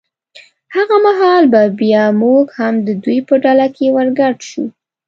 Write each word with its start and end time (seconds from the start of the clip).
هغه 0.75 0.95
مهال 1.05 1.43
به 1.51 1.61
بیا 1.79 2.05
موږ 2.21 2.45
هم 2.59 2.73
د 2.87 2.89
دوی 3.03 3.19
په 3.27 3.33
ډله 3.43 3.67
کې 3.75 3.85
ور 3.95 4.07
ګډ 4.19 4.37
شو. 4.49 4.63